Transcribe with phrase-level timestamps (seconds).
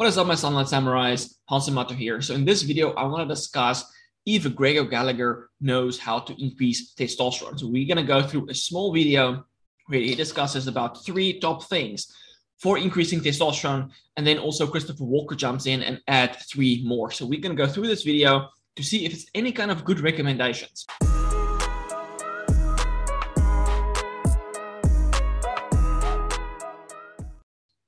[0.00, 1.34] What is up, my Sunlight Samurais?
[1.46, 2.22] Hans Mato here.
[2.22, 3.84] So in this video, I want to discuss
[4.24, 7.60] if Greg O'Gallagher knows how to increase testosterone.
[7.60, 9.44] So we're going to go through a small video
[9.88, 12.10] where he discusses about three top things
[12.56, 13.90] for increasing testosterone.
[14.16, 17.10] And then also Christopher Walker jumps in and add three more.
[17.10, 19.84] So we're going to go through this video to see if it's any kind of
[19.84, 20.86] good recommendations.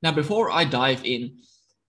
[0.02, 1.38] Now, before I dive in,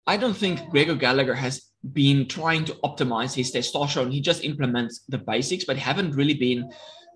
[0.09, 4.11] I don't think Greg O'Gallagher has been trying to optimize his testosterone.
[4.11, 6.67] He just implements the basics, but haven't really been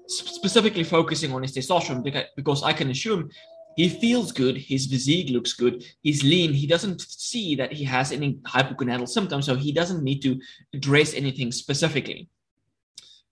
[0.06, 2.04] specifically focusing on his testosterone
[2.36, 3.32] because I can assume
[3.76, 8.12] he feels good, his physique looks good, he's lean, he doesn't see that he has
[8.12, 10.40] any hypogonadal symptoms, so he doesn't need to
[10.76, 12.30] address anything specifically.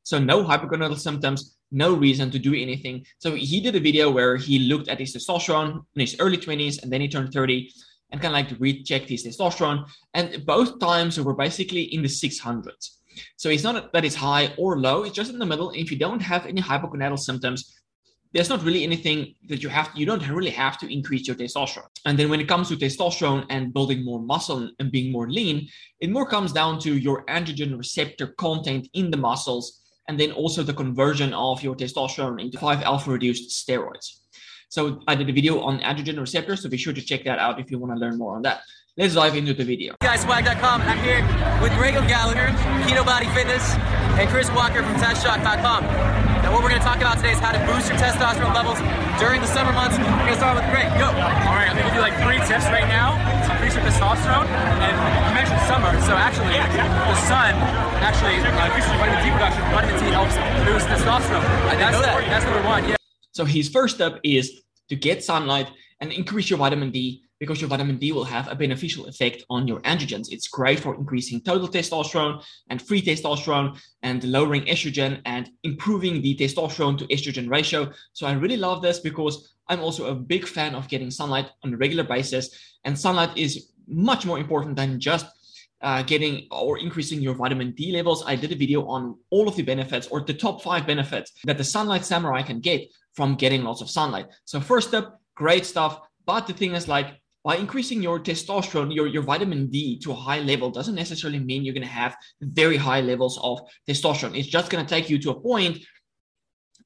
[0.02, 3.06] So no hypogonadal symptoms, no reason to do anything.
[3.20, 6.82] So he did a video where he looked at his testosterone in his early 20s
[6.82, 7.72] and then he turned 30
[8.12, 9.88] and kind of like rechecked his testosterone.
[10.14, 12.98] And both times were basically in the 600s.
[13.38, 15.72] So it's not that it's high or low, it's just in the middle.
[15.72, 17.76] If you don't have any hypogonadal symptoms,
[18.34, 21.90] there's not really anything that you have you don't really have to increase your testosterone
[22.06, 25.68] and then when it comes to testosterone and building more muscle and being more lean
[26.00, 30.64] it more comes down to your androgen receptor content in the muscles and then also
[30.64, 34.21] the conversion of your testosterone into 5 alpha reduced steroids
[34.72, 37.60] so I did a video on androgen receptors, so be sure to check that out
[37.60, 38.64] if you want to learn more on that.
[38.96, 40.00] Let's dive into the video.
[40.00, 40.82] Hey guys, swag.com.
[40.88, 41.20] I'm here
[41.60, 42.56] with Greg O'Gallagher,
[42.88, 43.64] Keto Body Fitness,
[44.16, 45.84] and Chris Walker from TestShock.com.
[46.40, 48.80] Now, what we're going to talk about today is how to boost your testosterone levels
[49.20, 50.00] during the summer months.
[50.00, 50.88] We're going to start with Greg.
[50.96, 51.12] Go.
[51.12, 53.84] All right, I'm going to give you like three tips right now to increase your
[53.84, 54.48] testosterone.
[54.48, 57.60] And you mentioned summer, so actually, the sun
[58.00, 59.64] actually uh, increases vitamin D production.
[59.76, 61.44] Vitamin D helps boost testosterone.
[61.68, 62.24] I didn't that's, know that.
[62.32, 62.84] That's number one.
[62.88, 63.01] Yeah.
[63.32, 67.70] So his first step is to get sunlight and increase your vitamin D because your
[67.70, 70.28] vitamin D will have a beneficial effect on your androgens.
[70.32, 76.36] It's great for increasing total testosterone and free testosterone and lowering estrogen and improving the
[76.36, 77.92] testosterone to estrogen ratio.
[78.14, 81.74] So I really love this because I'm also a big fan of getting sunlight on
[81.74, 82.76] a regular basis.
[82.84, 85.26] And sunlight is much more important than just
[85.82, 88.24] uh, getting or increasing your vitamin D levels.
[88.28, 91.58] I did a video on all of the benefits or the top five benefits that
[91.58, 94.28] the Sunlight Samurai can get from getting lots of sunlight.
[94.46, 96.00] So first step, great stuff.
[96.26, 100.16] But the thing is like by increasing your testosterone, your, your vitamin D to a
[100.16, 104.38] high level doesn't necessarily mean you're going to have very high levels of testosterone.
[104.38, 105.80] It's just going to take you to a point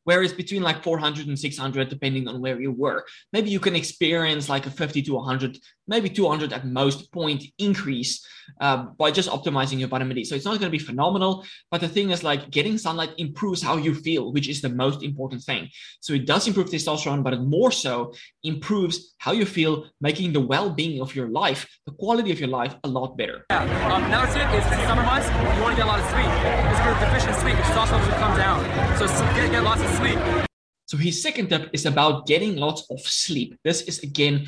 [0.06, 3.06] where it's between like 400 and 600, depending on where you were.
[3.34, 8.26] Maybe you can experience like a 50 to 100, maybe 200 at most point increase
[8.62, 10.24] uh, by just optimizing your vitamin D.
[10.24, 13.62] So it's not going to be phenomenal, but the thing is like getting sunlight improves
[13.62, 15.70] how you feel, which is the most important thing.
[16.02, 18.14] So it does improve testosterone, but it more so
[18.44, 22.76] improves how you feel, making the well-being of your life, the quality of your life,
[22.84, 23.44] a lot better.
[23.50, 23.64] Yeah.
[23.92, 24.46] Um, another tip
[24.86, 26.30] summer months, you want to get a lot of sleep.
[26.72, 28.60] If you're deficient in sleep, testosterone come down.
[28.98, 30.20] So get, get lots of sleep.
[30.86, 33.58] So his second tip is about getting lots of sleep.
[33.64, 34.48] This is again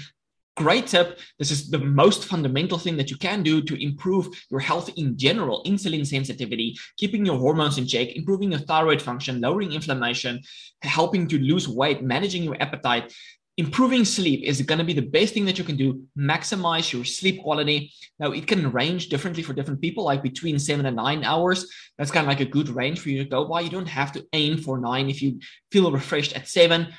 [0.57, 1.19] great tip.
[1.37, 5.15] This is the most fundamental thing that you can do to improve your health in
[5.15, 10.41] general, insulin sensitivity, keeping your hormones in check, improving your thyroid function, lowering inflammation,
[10.81, 13.13] helping to lose weight, managing your appetite.
[13.59, 16.03] Improving sleep is going to be the best thing that you can do.
[16.15, 17.91] Maximize your sleep quality.
[18.19, 21.67] Now, it can range differently for different people, like between seven and nine hours.
[21.97, 23.61] That's kind of like a good range for you to go by.
[23.61, 25.39] You don't have to aim for nine if you
[25.71, 26.93] feel refreshed at seven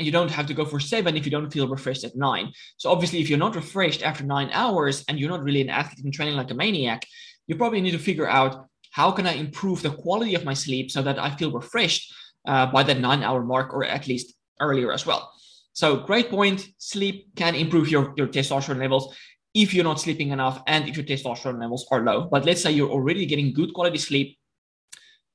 [0.00, 2.52] and you don't have to go for seven if you don't feel refreshed at nine.
[2.78, 6.04] So obviously, if you're not refreshed after nine hours and you're not really an athlete
[6.04, 7.06] and training like a maniac,
[7.46, 10.90] you probably need to figure out how can I improve the quality of my sleep
[10.90, 12.12] so that I feel refreshed
[12.48, 15.30] uh, by that nine hour mark or at least earlier as well.
[15.72, 16.68] So great point.
[16.78, 19.16] Sleep can improve your, your testosterone levels
[19.54, 22.28] if you're not sleeping enough and if your testosterone levels are low.
[22.30, 24.38] But let's say you're already getting good quality sleep.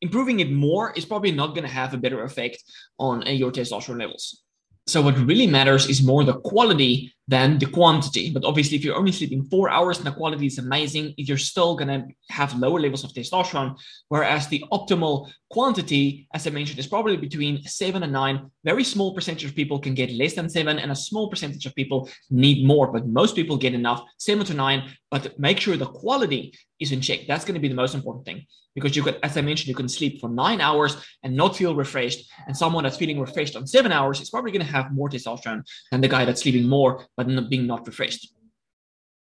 [0.01, 2.63] Improving it more is probably not going to have a better effect
[2.99, 4.43] on uh, your testosterone levels.
[4.87, 8.31] So what really matters is more the quality than the quantity.
[8.31, 11.75] But obviously, if you're only sleeping four hours and the quality is amazing, you're still
[11.75, 13.77] going to have lower levels of testosterone.
[14.09, 18.51] Whereas the optimal quantity, as I mentioned, is probably between seven and nine.
[18.63, 21.73] Very small percentage of people can get less than seven, and a small percentage of
[21.75, 22.91] people need more.
[22.91, 24.91] But most people get enough, seven to nine.
[25.09, 27.21] But make sure the quality is in check.
[27.27, 28.45] That's going to be the most important thing
[28.75, 31.73] because you could, as I mentioned, you can sleep for nine hours and not feel
[31.73, 32.29] refreshed.
[32.45, 35.63] And someone that's feeling refreshed on seven hours is probably going to have more testosterone
[35.91, 38.31] than the guy that's sleeping more but not being not refreshed.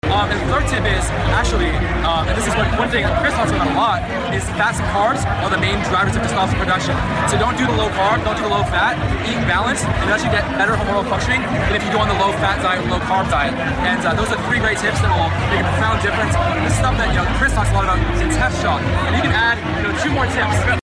[0.09, 1.05] Um, and the third tip is
[1.37, 1.69] actually,
[2.03, 4.01] um, and this is what, one thing Chris talks about a lot,
[4.33, 6.97] is fats and carbs are the main drivers of testosterone production.
[7.29, 8.97] So don't do the low carb, don't do the low fat,
[9.29, 12.33] eat balanced, and actually get better hormonal functioning than if you go on the low
[12.41, 13.53] fat diet or low carb diet.
[13.85, 16.35] And uh, those are three great tips that will make a profound difference.
[16.35, 19.35] The stuff that you know Chris talks a lot about is TestShock, and you can
[19.37, 20.83] add you know two more tips.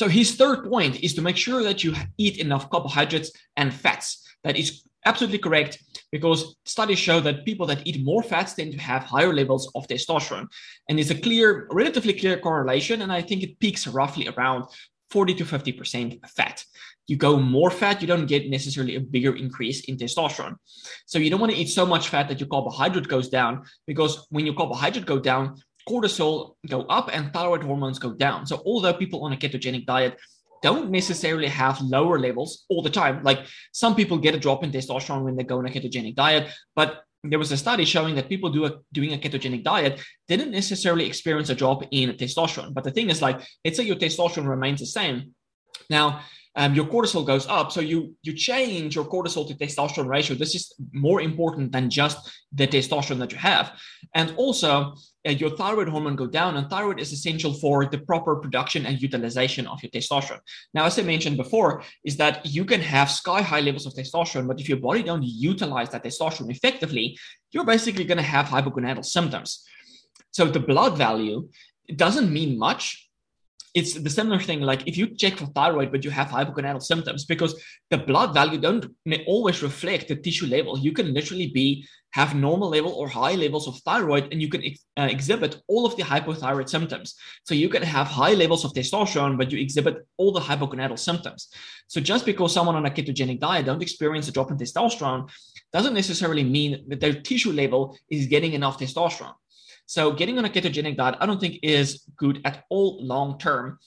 [0.00, 4.24] So his third point is to make sure that you eat enough carbohydrates and fats.
[4.42, 5.78] That is absolutely correct
[6.12, 9.88] because studies show that people that eat more fats tend to have higher levels of
[9.88, 10.46] testosterone.
[10.88, 13.02] And it's a clear, relatively clear correlation.
[13.02, 14.66] And I think it peaks roughly around
[15.10, 16.64] 40 to 50% fat.
[17.08, 20.56] You go more fat, you don't get necessarily a bigger increase in testosterone.
[21.06, 24.26] So you don't want to eat so much fat that your carbohydrate goes down because
[24.30, 28.46] when your carbohydrate go down, cortisol go up and thyroid hormones go down.
[28.46, 30.16] So although people on a ketogenic diet
[30.62, 33.22] don't necessarily have lower levels all the time.
[33.22, 33.40] Like
[33.72, 37.02] some people get a drop in testosterone when they go on a ketogenic diet, but
[37.24, 41.06] there was a study showing that people do a, doing a ketogenic diet didn't necessarily
[41.06, 42.74] experience a drop in testosterone.
[42.74, 45.34] But the thing is, like, let's say your testosterone remains the same.
[45.88, 46.22] Now,
[46.54, 47.72] um, your cortisol goes up.
[47.72, 50.36] So you you change your cortisol to testosterone ratio.
[50.36, 52.18] This is more important than just
[52.52, 53.72] the testosterone that you have.
[54.14, 54.94] And also,
[55.26, 59.00] uh, your thyroid hormone go down, and thyroid is essential for the proper production and
[59.00, 60.40] utilization of your testosterone.
[60.74, 64.48] Now, as I mentioned before, is that you can have sky high levels of testosterone,
[64.48, 67.16] but if your body don't utilize that testosterone effectively,
[67.52, 69.64] you're basically going to have hypogonadal symptoms.
[70.32, 71.48] So the blood value
[71.96, 73.08] doesn't mean much
[73.74, 77.24] it's the similar thing like if you check for thyroid but you have hypogonadal symptoms
[77.24, 77.54] because
[77.90, 78.86] the blood value don't
[79.26, 80.78] always reflect the tissue level.
[80.78, 84.62] You can literally be have normal level or high levels of thyroid and you can
[84.62, 87.14] ex- uh, exhibit all of the hypothyroid symptoms.
[87.44, 91.48] So you can have high levels of testosterone but you exhibit all the hypogonadal symptoms.
[91.86, 95.30] So just because someone on a ketogenic diet don't experience a drop in testosterone
[95.72, 99.34] doesn't necessarily mean that their tissue level is getting enough testosterone
[99.86, 103.78] so getting on a ketogenic diet, I don't think is good at all long term,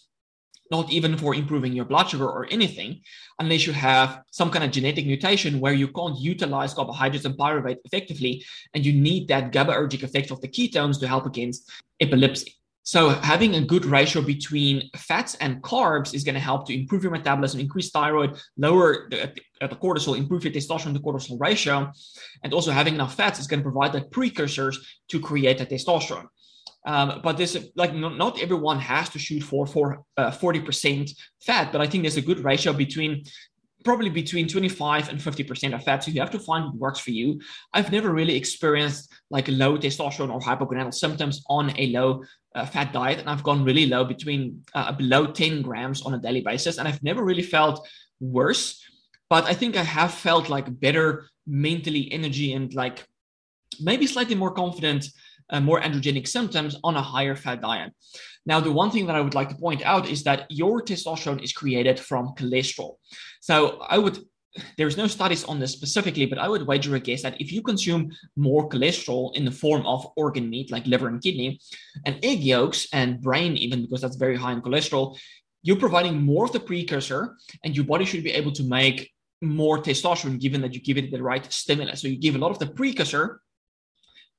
[0.71, 3.01] not even for improving your blood sugar or anything,
[3.39, 7.77] unless you have some kind of genetic mutation where you can't utilize carbohydrates and pyruvate
[7.85, 8.43] effectively,
[8.73, 12.54] and you need that GABAergic effect of the ketones to help against epilepsy.
[12.85, 17.01] So having a good ratio between fats and carbs is going to help to improve
[17.01, 19.23] your metabolism, increase thyroid, lower the,
[19.59, 21.91] uh, the cortisol, improve your testosterone to cortisol ratio,
[22.43, 26.27] and also having enough fats is going to provide the precursors to create a testosterone.
[26.85, 31.09] Um, but this, like, not, not, everyone has to shoot for for uh, 40%
[31.41, 33.23] fat, but I think there's a good ratio between
[33.85, 36.03] probably between 25 and 50% of fat.
[36.03, 37.39] So you have to find what works for you.
[37.73, 42.23] I've never really experienced like low testosterone or hypogonadal symptoms on a low
[42.55, 46.17] uh, fat diet, and I've gone really low between uh, below 10 grams on a
[46.17, 47.87] daily basis, and I've never really felt
[48.19, 48.81] worse.
[49.29, 53.05] But I think I have felt like better mentally, energy, and like
[53.79, 55.05] maybe slightly more confident,
[55.49, 57.93] uh, more androgenic symptoms on a higher fat diet.
[58.45, 61.43] Now, the one thing that I would like to point out is that your testosterone
[61.43, 62.95] is created from cholesterol.
[63.41, 64.19] So I would
[64.77, 67.61] there's no studies on this specifically, but I would wager a guess that if you
[67.61, 71.59] consume more cholesterol in the form of organ meat like liver and kidney,
[72.05, 75.17] and egg yolks and brain, even because that's very high in cholesterol,
[75.61, 79.11] you're providing more of the precursor, and your body should be able to make
[79.41, 82.01] more testosterone given that you give it the right stimulus.
[82.01, 83.41] So you give a lot of the precursor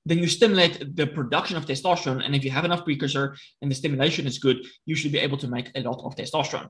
[0.07, 2.25] then you stimulate the production of testosterone.
[2.25, 5.37] And if you have enough precursor and the stimulation is good, you should be able
[5.39, 6.69] to make a lot of testosterone.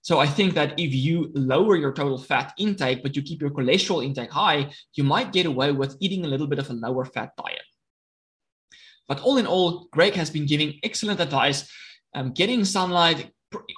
[0.00, 3.50] So I think that if you lower your total fat intake, but you keep your
[3.50, 7.04] cholesterol intake high, you might get away with eating a little bit of a lower
[7.04, 7.62] fat diet.
[9.06, 11.70] But all in all, Greg has been giving excellent advice.
[12.14, 13.30] Um, getting sunlight,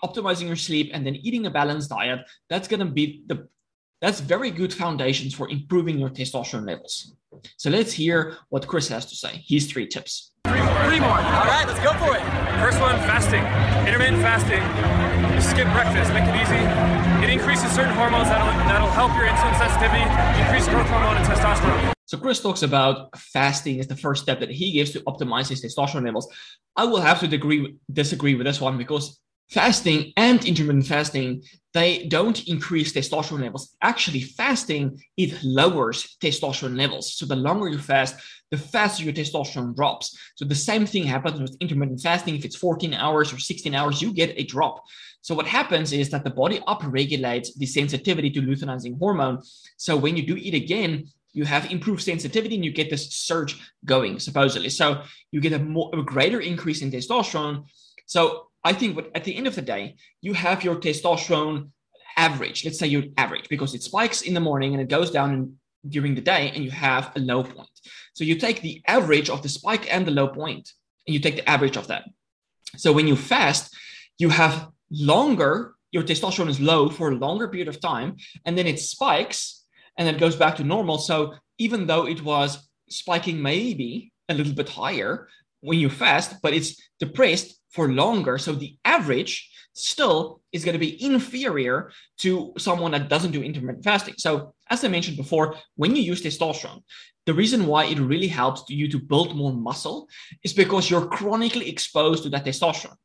[0.05, 2.21] optimizing your sleep, and then eating a balanced diet.
[2.49, 3.49] That's going to be the
[4.01, 7.15] that's very good foundations for improving your testosterone levels.
[7.57, 9.45] So let's hear what Chris has to say.
[9.47, 10.33] His three tips.
[10.47, 10.85] Three more.
[10.85, 11.11] Three more.
[11.11, 12.23] All right, let's go for it.
[12.61, 13.43] First one, fasting.
[13.87, 14.63] Intermittent fasting.
[15.35, 16.61] You skip breakfast, make it easy.
[17.25, 20.05] It increases certain hormones that'll, that'll help your insulin sensitivity,
[20.41, 21.93] increase growth hormone and testosterone.
[22.07, 25.65] So Chris talks about fasting as the first step that he gives to optimize his
[25.65, 26.29] testosterone levels.
[26.77, 31.43] I will have to disagree, disagree with this one because fasting and intermittent fasting
[31.73, 33.77] they don't increase testosterone levels.
[33.81, 37.15] Actually fasting it lowers testosterone levels.
[37.15, 38.17] So the longer you fast
[38.51, 40.19] the faster your testosterone drops.
[40.35, 42.35] So the same thing happens with intermittent fasting.
[42.35, 44.83] If it's 14 hours or 16 hours you get a drop.
[45.23, 49.41] So what happens is that the body upregulates the sensitivity to luteinizing hormone.
[49.77, 53.57] So when you do eat again you have improved sensitivity and you get this surge
[53.85, 54.71] going supposedly.
[54.71, 57.67] So you get a more a greater increase in testosterone.
[58.07, 61.71] So I think but at the end of the day, you have your testosterone
[62.17, 62.65] average.
[62.65, 65.57] Let's say you're average because it spikes in the morning and it goes down in
[65.89, 67.69] during the day and you have a low point.
[68.13, 70.73] So you take the average of the spike and the low point,
[71.07, 72.05] and you take the average of that.
[72.77, 73.75] So when you fast,
[74.19, 78.67] you have longer, your testosterone is low for a longer period of time, and then
[78.67, 79.65] it spikes
[79.97, 80.99] and then it goes back to normal.
[80.99, 85.29] So even though it was spiking maybe a little bit higher
[85.61, 88.39] when you fast, but it's depressed for longer.
[88.39, 93.85] So the average still is going to be inferior to someone that doesn't do intermittent
[93.85, 94.15] fasting.
[94.19, 96.83] So, as I mentioned before, when you use testosterone,
[97.27, 100.09] the reason why it really helps you to build more muscle
[100.43, 102.97] is because you're chronically exposed to that testosterone.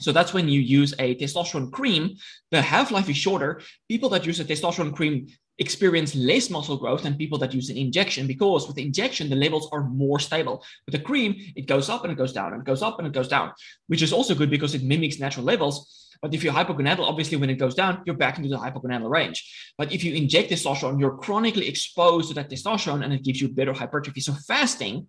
[0.00, 2.16] So that's when you use a testosterone cream.
[2.50, 3.60] The half life is shorter.
[3.88, 5.26] People that use a testosterone cream
[5.58, 9.36] experience less muscle growth than people that use an injection because with the injection, the
[9.36, 10.62] levels are more stable.
[10.86, 13.06] With the cream, it goes up and it goes down and it goes up and
[13.06, 13.52] it goes down,
[13.88, 16.06] which is also good because it mimics natural levels.
[16.22, 19.72] But if you're hypogonadal, obviously when it goes down, you're back into the hypogonadal range.
[19.76, 23.48] But if you inject testosterone, you're chronically exposed to that testosterone and it gives you
[23.48, 24.20] better hypertrophy.
[24.20, 25.08] So fasting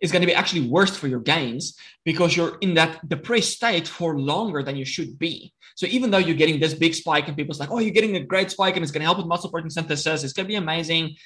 [0.00, 3.86] is going to be actually worse for your gains because you're in that depressed state
[3.86, 5.52] for longer than you should be.
[5.74, 8.24] So even though you're getting this big spike and people's like, oh, you're getting a
[8.24, 10.56] great spike and it's going to help with muscle protein synthesis, it's going to be
[10.56, 11.16] amazing.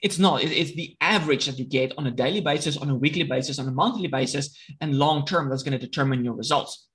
[0.00, 0.42] It's not.
[0.42, 3.68] It's the average that you get on a daily basis, on a weekly basis, on
[3.68, 6.88] a monthly basis, and long term that's going to determine your results.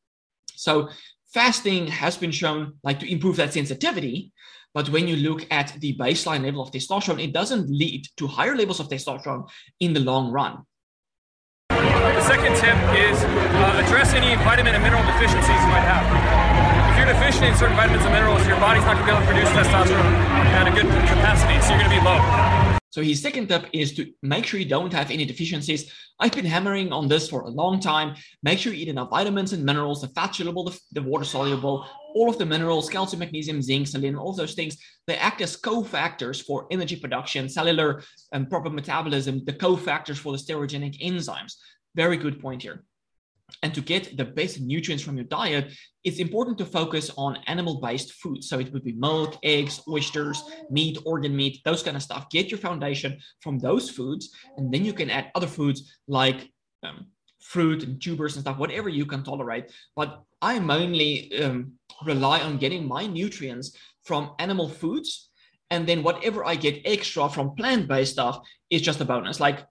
[0.56, 0.90] So
[1.34, 4.34] fasting has been shown like to improve that sensitivity,
[4.74, 8.56] but when you look at the baseline level of testosterone, it doesn't lead to higher
[8.56, 10.64] levels of testosterone in the long run.
[12.16, 16.06] The second tip is uh, address any vitamin and mineral deficiencies you might have.
[16.92, 19.22] If you're deficient in certain vitamins and minerals, your body's not going to be able
[19.22, 20.14] to produce testosterone
[20.56, 22.78] at a good capacity, so you're going to be low.
[22.90, 25.94] So his second tip is to make sure you don't have any deficiencies.
[26.20, 28.16] I've been hammering on this for a long time.
[28.42, 31.86] Make sure you eat enough vitamins and minerals, the fat soluble, the, the water soluble,
[32.16, 34.78] all of the minerals, calcium, magnesium, zinc, selenium, all those things.
[35.06, 40.40] They act as cofactors for energy production, cellular and proper metabolism, the cofactors for the
[40.40, 41.54] steroidogenic enzymes.
[41.98, 42.86] Very good point here.
[43.64, 45.74] And to get the best nutrients from your diet,
[46.04, 48.48] it's important to focus on animal based foods.
[48.50, 52.30] So it would be milk, eggs, oysters, meat, organ meat, those kind of stuff.
[52.30, 54.30] Get your foundation from those foods.
[54.58, 56.52] And then you can add other foods like
[56.84, 57.08] um,
[57.42, 59.72] fruit and tubers and stuff, whatever you can tolerate.
[59.96, 61.12] But I mainly
[61.42, 61.74] um,
[62.06, 65.32] rely on getting my nutrients from animal foods.
[65.72, 68.40] And then whatever I get extra from plant based stuff
[68.70, 69.40] is just a bonus.
[69.40, 69.66] Like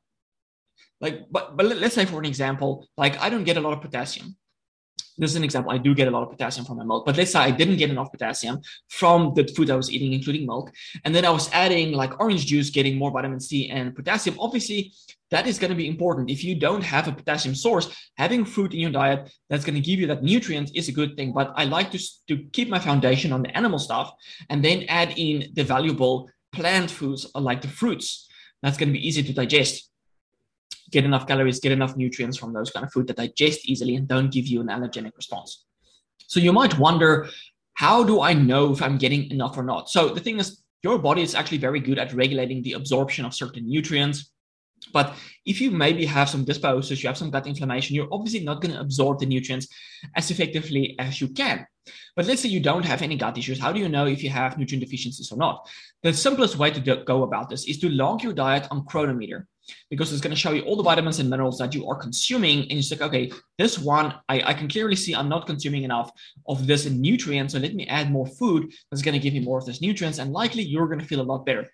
[1.01, 3.81] like but, but let's say for an example like i don't get a lot of
[3.81, 4.37] potassium.
[5.19, 7.17] This is an example i do get a lot of potassium from my milk but
[7.17, 10.71] let's say i didn't get enough potassium from the food i was eating including milk
[11.05, 14.37] and then i was adding like orange juice getting more vitamin c and potassium.
[14.39, 14.93] Obviously
[15.31, 16.31] that is going to be important.
[16.31, 19.81] If you don't have a potassium source having fruit in your diet that's going to
[19.81, 22.79] give you that nutrient is a good thing but i like to, to keep my
[22.79, 24.13] foundation on the animal stuff
[24.51, 28.29] and then add in the valuable plant foods like the fruits
[28.63, 29.91] that's going to be easy to digest
[30.91, 34.09] get enough calories, get enough nutrients from those kind of food that digest easily and
[34.09, 35.65] don't give you an allergenic response.
[36.29, 37.29] So you might wonder,
[37.75, 39.91] how do I know if I'm getting enough or not?
[39.91, 43.35] So the thing is, your body is actually very good at regulating the absorption of
[43.35, 44.31] certain nutrients.
[44.93, 45.15] But
[45.45, 48.75] if you maybe have some dysbiosis, you have some gut inflammation, you're obviously not going
[48.75, 49.69] to absorb the nutrients
[50.15, 51.67] as effectively as you can.
[52.15, 53.59] But let's say you don't have any gut issues.
[53.59, 55.69] How do you know if you have nutrient deficiencies or not?
[56.03, 59.47] The simplest way to do, go about this is to log your diet on Cronometer
[59.91, 62.63] because it's going to show you all the vitamins and minerals that you are consuming.
[62.71, 66.11] And you're like, okay, this one, I, I can clearly see I'm not consuming enough
[66.47, 67.53] of this nutrient.
[67.53, 70.19] So let me add more food that's going to give me more of this nutrients.
[70.19, 71.67] And likely you're going to feel a lot better.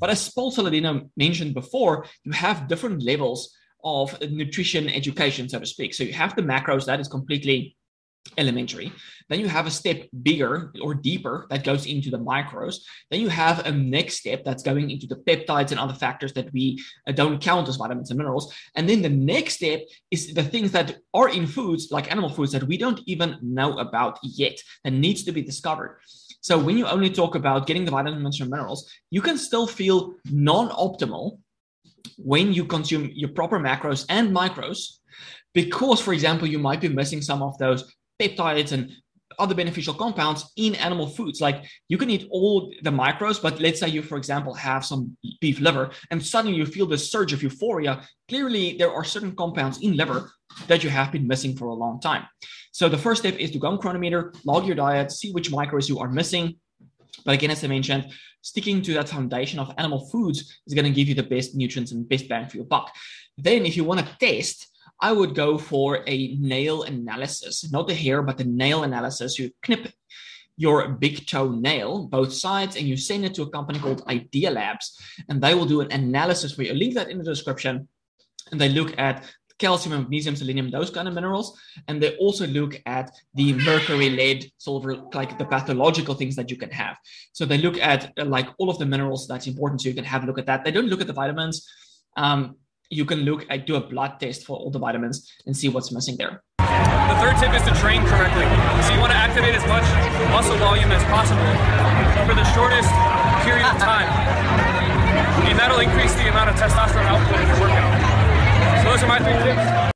[0.00, 3.54] But as Paul Saladino mentioned before, you have different levels
[3.84, 5.94] of nutrition education, so to speak.
[5.94, 7.76] So you have the macros that is completely
[8.36, 8.92] elementary.
[9.28, 12.76] Then you have a step bigger or deeper that goes into the micros.
[13.10, 16.52] Then you have a next step that's going into the peptides and other factors that
[16.52, 18.52] we uh, don't count as vitamins and minerals.
[18.74, 22.52] And then the next step is the things that are in foods, like animal foods,
[22.52, 26.00] that we don't even know about yet, that needs to be discovered.
[26.40, 30.14] So when you only talk about getting the vitamins and minerals, you can still feel
[30.30, 31.38] non-optimal
[32.16, 34.98] when you consume your proper macros and micros
[35.54, 38.92] because for example you might be missing some of those peptides and
[39.38, 41.40] other beneficial compounds in animal foods.
[41.40, 45.16] Like you can eat all the micros, but let's say you, for example, have some
[45.40, 48.02] beef liver and suddenly you feel this surge of euphoria.
[48.28, 50.30] Clearly, there are certain compounds in liver
[50.66, 52.24] that you have been missing for a long time.
[52.72, 55.88] So the first step is to go on Cronometer, log your diet, see which micros
[55.88, 56.56] you are missing.
[57.24, 60.90] But again, as I mentioned, sticking to that foundation of animal foods is going to
[60.90, 62.92] give you the best nutrients and best bang for your buck.
[63.36, 64.68] Then, if you want to test,
[65.00, 69.38] I would go for a nail analysis, not the hair, but the nail analysis.
[69.38, 69.92] You knip
[70.56, 74.50] your big toe nail, both sides, and you send it to a company called Idea
[74.50, 76.72] Labs, and they will do an analysis for you.
[76.72, 77.88] I'll link that in the description.
[78.50, 79.24] And they look at
[79.58, 81.58] calcium, magnesium, selenium, those kind of minerals.
[81.86, 86.56] And they also look at the mercury, lead, silver, like the pathological things that you
[86.56, 86.96] can have.
[87.32, 89.82] So they look at uh, like all of the minerals that's important.
[89.82, 90.64] So you can have a look at that.
[90.64, 91.68] They don't look at the vitamins.
[92.16, 92.56] Um,
[92.90, 95.92] you can look at do a blood test for all the vitamins and see what's
[95.92, 96.42] missing there.
[96.58, 98.48] The third tip is to train correctly.
[98.86, 99.84] So you want to activate as much
[100.30, 101.52] muscle volume as possible
[102.26, 102.88] for the shortest
[103.44, 104.08] period of time.
[105.48, 108.82] And that'll increase the amount of testosterone output in your workout.
[108.82, 109.94] So those are my three tips.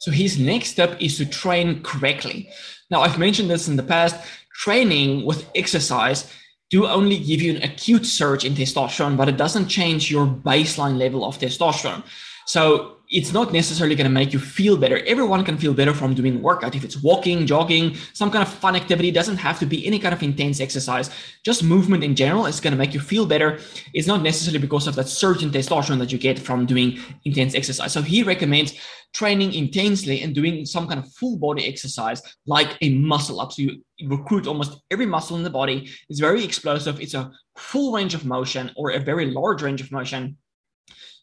[0.00, 2.48] So his next step is to train correctly.
[2.90, 4.16] Now I've mentioned this in the past.
[4.54, 6.30] Training with exercise
[6.70, 10.96] do only give you an acute surge in testosterone, but it doesn't change your baseline
[10.96, 12.02] level of testosterone.
[12.46, 14.98] So it's not necessarily going to make you feel better.
[15.04, 16.74] Everyone can feel better from doing workout.
[16.74, 19.98] If it's walking, jogging, some kind of fun activity, it doesn't have to be any
[19.98, 21.10] kind of intense exercise.
[21.44, 23.60] Just movement in general is going to make you feel better.
[23.92, 27.54] It's not necessarily because of that surge in testosterone that you get from doing intense
[27.54, 27.92] exercise.
[27.92, 28.74] So he recommends
[29.12, 33.52] training intensely and doing some kind of full body exercise like a muscle up.
[33.52, 35.90] So you recruit almost every muscle in the body.
[36.08, 36.98] It's very explosive.
[36.98, 40.38] It's a full range of motion or a very large range of motion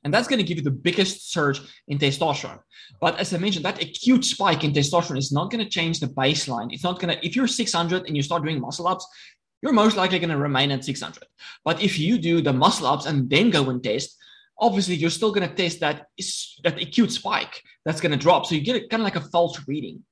[0.03, 2.59] and that's going to give you the biggest surge in testosterone.
[3.01, 6.07] But as I mentioned, that acute spike in testosterone is not going to change the
[6.07, 6.71] baseline.
[6.71, 9.05] It's not going to, if you're 600 and you start doing muscle ups,
[9.61, 11.23] you're most likely going to remain at 600.
[11.65, 14.17] But if you do the muscle ups and then go and test,
[14.57, 16.07] obviously you're still going to test that,
[16.63, 18.45] that acute spike that's going to drop.
[18.45, 20.03] So you get it kind of like a false reading.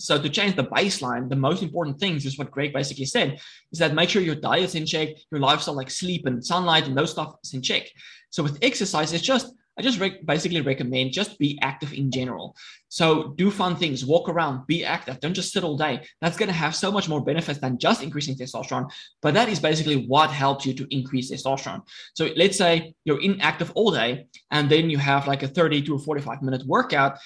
[0.00, 3.40] So to change the baseline, the most important things is what Greg basically said,
[3.72, 6.96] is that make sure your diet's in check, your lifestyle like sleep and sunlight and
[6.96, 7.82] those stuff is in check.
[8.30, 12.54] So with exercise, it's just I just re- basically recommend just be active in general.
[12.88, 15.20] So do fun things, walk around, be active.
[15.20, 16.02] Don't just sit all day.
[16.20, 18.90] That's going to have so much more benefits than just increasing testosterone.
[19.22, 21.80] But that is basically what helps you to increase testosterone.
[22.14, 25.94] So let's say you're inactive all day and then you have like a 30 to
[25.94, 27.18] a 45 minute workout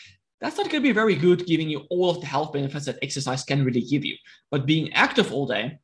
[0.45, 2.99] that's not going to be very good giving you all of the health benefits that
[3.01, 4.15] exercise can really give you.
[4.51, 5.79] But being active all day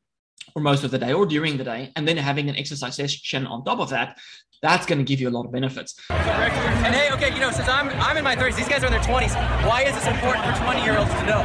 [0.53, 3.47] or most of the day or during the day, and then having an exercise session
[3.47, 4.19] on top of that,
[4.61, 5.95] that's going to give you a lot of benefits.
[6.11, 8.91] And hey, okay, you know, since I'm I'm in my 30s, these guys are in
[8.91, 9.33] their 20s.
[9.65, 11.41] Why is this important for 20 year olds to know?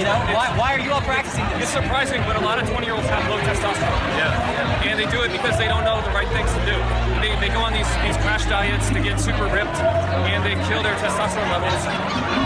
[0.00, 1.64] You know, why, why are you all practicing this?
[1.64, 4.16] It's surprising, but a lot of 20 year olds have low testosterone.
[4.16, 4.88] Yeah.
[4.88, 7.15] And they do it because they don't know the right things to do.
[7.26, 10.78] They, they go on these, these crash diets to get super ripped, and they kill
[10.86, 11.82] their testosterone levels.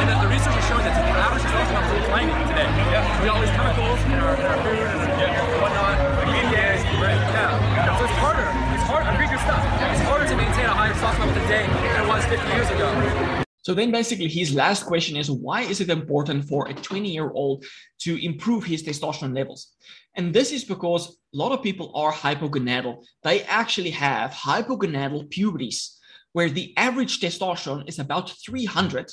[0.00, 2.64] And the, the research is showing that the average testosterone level is declining today.
[2.88, 3.04] Yeah.
[3.20, 5.60] We all these chemicals in our, in our food and yeah.
[5.60, 7.12] whatnot, like BPAs, right?
[7.12, 7.92] Yeah.
[8.00, 8.48] So it's harder.
[8.72, 9.04] It's hard.
[9.04, 9.60] I'm reading your stuff.
[9.92, 13.49] It's harder to maintain a higher testosterone level today than it was 50 years ago.
[13.62, 17.31] So then basically his last question is why is it important for a 20 year
[17.31, 17.64] old
[18.01, 19.75] to improve his testosterone levels?
[20.16, 23.05] And this is because a lot of people are hypogonadal.
[23.23, 25.99] They actually have hypogonadal puberties
[26.33, 29.11] where the average testosterone is about 300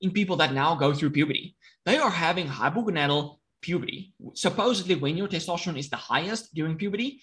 [0.00, 1.56] in people that now go through puberty.
[1.84, 4.12] They are having hypogonadal puberty.
[4.34, 7.20] Supposedly when your testosterone is the highest during puberty,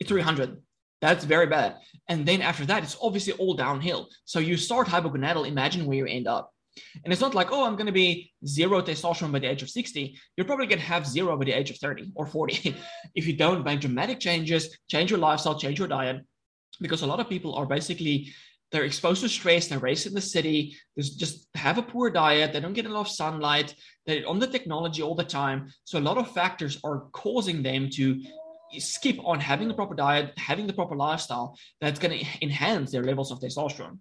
[0.00, 0.56] it's 300.
[1.00, 1.76] That's very bad.
[2.08, 4.08] And then after that, it's obviously all downhill.
[4.24, 6.52] So you start hypogonadal, imagine where you end up.
[7.04, 9.70] And it's not like, oh, I'm going to be zero testosterone by the age of
[9.70, 10.16] 60.
[10.36, 12.76] You're probably going to have zero by the age of 30 or 40
[13.14, 16.24] if you don't make dramatic changes, change your lifestyle, change your diet.
[16.80, 18.32] Because a lot of people are basically
[18.70, 22.52] they're exposed to stress, they're raised in the city, they just have a poor diet,
[22.52, 25.72] they don't get a lot of sunlight, they're on the technology all the time.
[25.84, 28.20] So a lot of factors are causing them to
[28.78, 33.04] skip on having the proper diet, having the proper lifestyle that's going to enhance their
[33.04, 33.98] levels of testosterone.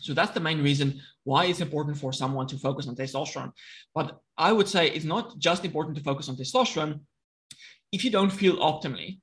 [0.00, 3.52] So that's the main reason why it's important for someone to focus on testosterone.
[3.94, 7.00] But I would say it's not just important to focus on testosterone.
[7.92, 9.20] If you don't feel optimally,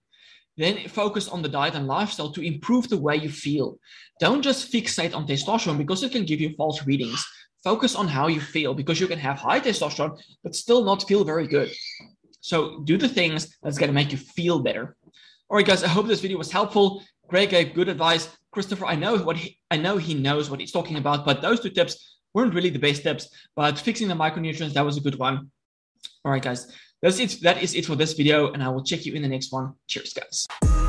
[0.58, 3.78] then focus on the diet and lifestyle to improve the way you feel.
[4.20, 7.26] Don't just fixate on testosterone because it can give you false readings.
[7.64, 11.24] Focus on how you feel because you can have high testosterone but still not feel
[11.24, 11.72] very good.
[12.42, 14.96] So do the things that's going to make you feel better.
[15.50, 17.04] All right, guys, I hope this video was helpful.
[17.28, 18.30] Greg gave good advice.
[18.52, 21.62] Christopher, I know what he, I know he knows what he's talking about, but those
[21.62, 23.30] two tips weren't really the best tips.
[23.56, 25.52] But fixing the micronutrients, that was a good one.
[26.26, 27.38] All right, guys, that's it.
[27.42, 29.74] That is it for this video, and I will check you in the next one.
[29.88, 30.81] Cheers, guys.